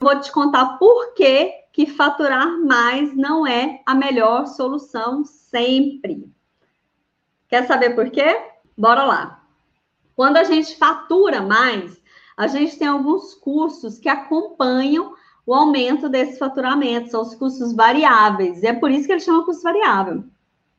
vou 0.00 0.18
te 0.18 0.32
contar 0.32 0.78
por 0.78 1.12
que, 1.12 1.52
que 1.72 1.86
faturar 1.86 2.58
mais 2.58 3.14
não 3.14 3.46
é 3.46 3.82
a 3.84 3.94
melhor 3.94 4.46
solução 4.46 5.24
sempre. 5.24 6.26
Quer 7.48 7.66
saber 7.66 7.90
por 7.94 8.10
quê? 8.10 8.40
Bora 8.76 9.04
lá. 9.04 9.42
Quando 10.16 10.38
a 10.38 10.44
gente 10.44 10.76
fatura 10.76 11.42
mais, 11.42 12.00
a 12.36 12.46
gente 12.46 12.78
tem 12.78 12.88
alguns 12.88 13.34
custos 13.34 13.98
que 13.98 14.08
acompanham 14.08 15.14
o 15.46 15.54
aumento 15.54 16.08
desse 16.08 16.38
faturamento, 16.38 17.10
são 17.10 17.22
os 17.22 17.34
custos 17.34 17.74
variáveis. 17.74 18.62
E 18.62 18.66
é 18.66 18.72
por 18.72 18.90
isso 18.90 19.06
que 19.06 19.12
ele 19.12 19.20
chama 19.20 19.44
custo 19.44 19.62
variável. 19.62 20.24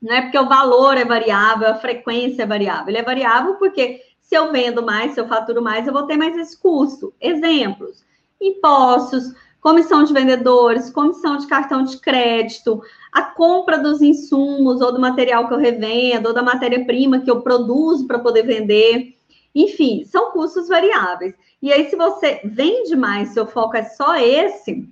Não 0.00 0.14
é 0.14 0.22
porque 0.22 0.38
o 0.38 0.48
valor 0.48 0.96
é 0.96 1.04
variável, 1.04 1.68
a 1.68 1.74
frequência 1.74 2.42
é 2.42 2.46
variável. 2.46 2.88
Ele 2.88 2.98
é 2.98 3.02
variável 3.02 3.54
porque 3.56 4.00
se 4.20 4.34
eu 4.34 4.50
vendo 4.50 4.82
mais, 4.82 5.12
se 5.12 5.20
eu 5.20 5.28
faturo 5.28 5.62
mais, 5.62 5.86
eu 5.86 5.92
vou 5.92 6.06
ter 6.06 6.16
mais 6.16 6.36
esse 6.36 6.58
custo. 6.58 7.12
Exemplos: 7.20 8.04
impostos, 8.42 9.32
comissão 9.60 10.02
de 10.02 10.12
vendedores, 10.12 10.90
comissão 10.90 11.36
de 11.36 11.46
cartão 11.46 11.84
de 11.84 11.96
crédito, 11.98 12.82
a 13.12 13.22
compra 13.22 13.78
dos 13.78 14.02
insumos 14.02 14.80
ou 14.80 14.92
do 14.92 15.00
material 15.00 15.46
que 15.46 15.54
eu 15.54 15.58
revendo, 15.58 16.28
ou 16.28 16.34
da 16.34 16.42
matéria-prima 16.42 17.20
que 17.20 17.30
eu 17.30 17.42
produzo 17.42 18.06
para 18.06 18.18
poder 18.18 18.42
vender. 18.42 19.16
Enfim, 19.54 20.04
são 20.04 20.32
custos 20.32 20.68
variáveis. 20.68 21.34
E 21.60 21.72
aí, 21.72 21.88
se 21.88 21.94
você 21.94 22.40
vende 22.44 22.96
mais, 22.96 23.28
seu 23.28 23.46
foco 23.46 23.76
é 23.76 23.84
só 23.84 24.16
esse, 24.16 24.88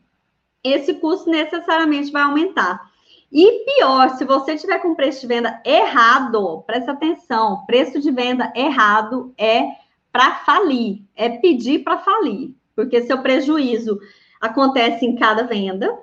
esse 0.63 0.95
custo 0.95 1.29
necessariamente 1.29 2.13
vai 2.13 2.23
aumentar. 2.23 2.91
E 3.33 3.65
pior, 3.65 4.11
se 4.11 4.25
você 4.25 4.57
tiver 4.57 4.79
com 4.81 4.95
preço 4.95 5.21
de 5.21 5.27
venda 5.27 5.61
errado, 5.65 6.63
presta 6.67 6.93
atenção, 6.93 7.65
preço 7.65 8.01
de 8.01 8.11
venda 8.11 8.53
errado 8.55 9.33
é 9.39 9.63
para 10.13 10.37
falir, 10.45 11.03
é 11.15 11.29
pedir 11.29 11.85
para 11.85 11.99
falir, 11.99 12.53
porque 12.81 13.03
seu 13.03 13.19
prejuízo 13.19 13.99
acontece 14.41 15.05
em 15.05 15.17
cada 15.17 15.43
venda, 15.43 15.99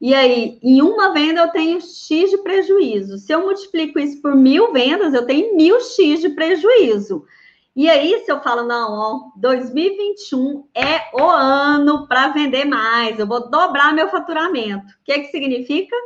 e 0.00 0.14
aí, 0.14 0.58
em 0.62 0.82
uma 0.82 1.12
venda 1.12 1.40
eu 1.40 1.48
tenho 1.48 1.80
X 1.80 2.30
de 2.30 2.38
prejuízo. 2.38 3.16
Se 3.18 3.32
eu 3.32 3.40
multiplico 3.40 3.98
isso 3.98 4.20
por 4.20 4.34
mil 4.34 4.72
vendas, 4.72 5.14
eu 5.14 5.24
tenho 5.24 5.56
mil 5.56 5.80
X 5.80 6.20
de 6.20 6.30
prejuízo. 6.30 7.24
E 7.74 7.88
aí, 7.88 8.22
se 8.24 8.30
eu 8.30 8.40
falo, 8.40 8.64
não, 8.64 8.92
ó, 8.92 9.20
2021 9.36 10.66
é 10.74 11.10
o 11.14 11.22
ano 11.22 12.06
para 12.06 12.28
vender 12.28 12.64
mais, 12.64 13.18
eu 13.18 13.26
vou 13.26 13.50
dobrar 13.50 13.94
meu 13.94 14.08
faturamento. 14.08 14.84
O 14.84 15.04
que, 15.04 15.20
que 15.20 15.30
significa? 15.30 15.96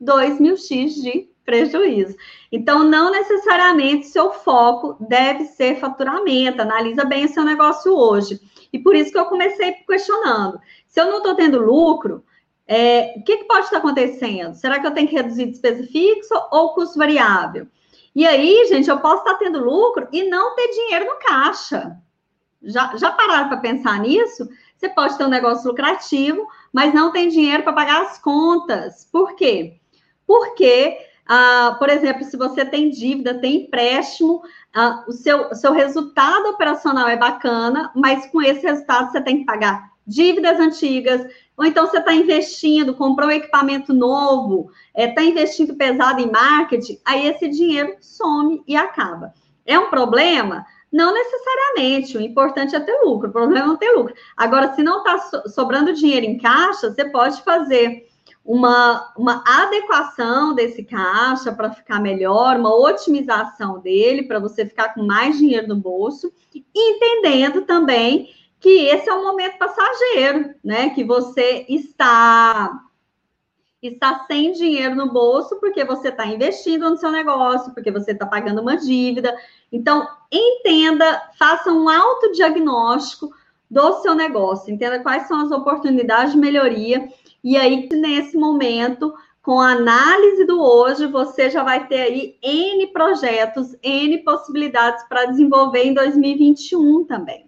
2 0.00 0.40
mil 0.40 0.56
X 0.56 0.96
de 0.96 1.28
prejuízo. 1.46 2.16
Então, 2.52 2.82
não 2.82 3.10
necessariamente 3.10 4.08
seu 4.08 4.32
foco 4.32 4.96
deve 5.00 5.44
ser 5.44 5.78
faturamento. 5.78 6.60
Analisa 6.60 7.04
bem 7.04 7.28
seu 7.28 7.44
negócio 7.44 7.96
hoje. 7.96 8.40
E 8.72 8.78
por 8.78 8.94
isso 8.94 9.12
que 9.12 9.18
eu 9.18 9.26
comecei 9.26 9.72
questionando. 9.88 10.60
Se 10.88 11.00
eu 11.00 11.06
não 11.06 11.18
estou 11.18 11.34
tendo 11.34 11.58
lucro, 11.58 12.22
é, 12.66 13.14
o 13.16 13.24
que, 13.24 13.38
que 13.38 13.44
pode 13.44 13.66
estar 13.66 13.78
acontecendo? 13.78 14.54
Será 14.54 14.80
que 14.80 14.86
eu 14.86 14.90
tenho 14.90 15.08
que 15.08 15.14
reduzir 15.14 15.46
despesa 15.46 15.86
fixa 15.86 16.48
ou 16.50 16.74
custo 16.74 16.98
variável? 16.98 17.66
E 18.14 18.26
aí, 18.26 18.66
gente, 18.68 18.90
eu 18.90 18.98
posso 18.98 19.18
estar 19.18 19.36
tendo 19.36 19.62
lucro 19.62 20.08
e 20.12 20.24
não 20.24 20.54
ter 20.56 20.68
dinheiro 20.68 21.04
no 21.04 21.18
caixa. 21.18 21.96
Já, 22.62 22.96
já 22.96 23.12
pararam 23.12 23.48
para 23.48 23.58
pensar 23.58 24.00
nisso? 24.00 24.48
Você 24.76 24.88
pode 24.88 25.16
ter 25.16 25.24
um 25.24 25.28
negócio 25.28 25.68
lucrativo, 25.68 26.46
mas 26.72 26.92
não 26.92 27.12
tem 27.12 27.28
dinheiro 27.28 27.62
para 27.62 27.72
pagar 27.72 28.02
as 28.02 28.18
contas. 28.18 29.08
Por 29.12 29.36
quê? 29.36 29.78
Porque, 30.26 30.98
ah, 31.28 31.76
por 31.78 31.88
exemplo, 31.88 32.24
se 32.24 32.36
você 32.36 32.64
tem 32.64 32.90
dívida, 32.90 33.40
tem 33.40 33.64
empréstimo, 33.64 34.42
ah, 34.74 35.04
o, 35.08 35.12
seu, 35.12 35.54
seu 35.54 35.72
resultado 35.72 36.50
operacional 36.50 37.08
é 37.08 37.16
bacana, 37.16 37.90
mas 37.94 38.26
com 38.26 38.40
esse 38.40 38.62
resultado 38.62 39.10
você 39.10 39.20
tem 39.20 39.38
que 39.38 39.44
pagar 39.44 39.90
dívidas 40.06 40.60
antigas, 40.60 41.26
ou 41.56 41.64
então 41.64 41.86
você 41.86 41.98
está 41.98 42.14
investindo, 42.14 42.94
comprou 42.94 43.28
um 43.28 43.32
equipamento 43.32 43.92
novo, 43.92 44.70
está 44.96 45.22
é, 45.22 45.24
investindo 45.24 45.74
pesado 45.74 46.20
em 46.20 46.30
marketing, 46.30 47.00
aí 47.04 47.26
esse 47.26 47.48
dinheiro 47.48 47.96
some 48.00 48.62
e 48.68 48.76
acaba. 48.76 49.34
É 49.64 49.76
um 49.78 49.90
problema? 49.90 50.64
Não 50.92 51.12
necessariamente, 51.12 52.16
o 52.16 52.20
importante 52.20 52.76
é 52.76 52.80
ter 52.80 53.00
lucro, 53.02 53.28
o 53.28 53.32
problema 53.32 53.64
é 53.64 53.68
não 53.68 53.76
ter 53.76 53.90
lucro. 53.90 54.14
Agora, 54.36 54.72
se 54.74 54.82
não 54.82 54.98
está 54.98 55.18
sobrando 55.48 55.92
dinheiro 55.92 56.24
em 56.24 56.38
caixa, 56.38 56.92
você 56.92 57.04
pode 57.06 57.42
fazer 57.42 58.06
uma, 58.46 59.12
uma 59.16 59.42
adequação 59.44 60.54
desse 60.54 60.84
caixa 60.84 61.52
para 61.52 61.72
ficar 61.72 62.00
melhor, 62.00 62.56
uma 62.56 62.74
otimização 62.74 63.80
dele, 63.80 64.22
para 64.22 64.38
você 64.38 64.64
ficar 64.64 64.94
com 64.94 65.02
mais 65.02 65.36
dinheiro 65.36 65.66
no 65.66 65.74
bolso, 65.74 66.32
entendendo 66.74 67.62
também 67.62 68.30
que 68.60 68.86
esse 68.86 69.08
é 69.08 69.14
um 69.14 69.24
momento 69.24 69.58
passageiro, 69.58 70.54
né? 70.62 70.90
Que 70.90 71.02
você 71.02 71.66
está 71.68 72.82
está 73.82 74.24
sem 74.26 74.52
dinheiro 74.52 74.96
no 74.96 75.12
bolso 75.12 75.60
porque 75.60 75.84
você 75.84 76.08
está 76.08 76.26
investindo 76.26 76.90
no 76.90 76.96
seu 76.96 77.12
negócio, 77.12 77.72
porque 77.72 77.90
você 77.90 78.12
está 78.12 78.26
pagando 78.26 78.60
uma 78.60 78.76
dívida. 78.76 79.36
Então, 79.70 80.08
entenda, 80.32 81.30
faça 81.38 81.70
um 81.70 81.88
autodiagnóstico 81.88 83.30
do 83.70 84.00
seu 84.00 84.14
negócio, 84.14 84.72
entenda 84.72 85.00
quais 85.00 85.28
são 85.28 85.40
as 85.40 85.52
oportunidades 85.52 86.32
de 86.32 86.38
melhoria. 86.38 87.08
E 87.46 87.56
aí, 87.56 87.88
nesse 87.92 88.36
momento, 88.36 89.14
com 89.40 89.60
a 89.60 89.70
análise 89.70 90.44
do 90.44 90.60
hoje, 90.60 91.06
você 91.06 91.48
já 91.48 91.62
vai 91.62 91.86
ter 91.86 92.00
aí 92.00 92.36
N 92.42 92.88
projetos, 92.88 93.68
N 93.84 94.18
possibilidades 94.24 95.04
para 95.08 95.26
desenvolver 95.26 95.84
em 95.84 95.94
2021 95.94 97.04
também. 97.04 97.45